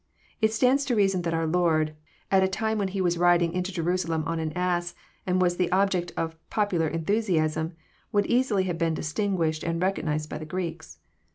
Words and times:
It 0.41 0.51
stands 0.51 0.83
to 0.85 0.95
reason 0.95 1.21
that 1.21 1.33
our 1.35 1.45
Lord, 1.45 1.93
at 2.31 2.41
a 2.41 2.47
time 2.47 2.79
when 2.79 2.87
He 2.87 3.01
was 3.01 3.19
riding 3.19 3.53
into 3.53 3.71
Jerusalem 3.71 4.23
on 4.25 4.39
an 4.39 4.51
ass, 4.53 4.95
and 5.27 5.39
was 5.39 5.57
the 5.57 5.71
object 5.71 6.11
of 6.17 6.35
popular 6.49 6.87
enthusiasm, 6.87 7.73
would 8.11 8.25
easily 8.25 8.63
have 8.63 8.79
been 8.79 8.95
distinguished 8.95 9.61
and 9.61 9.79
recognized 9.79 10.27
by 10.27 10.39
the 10.39 10.43
Greeks. 10.45 10.97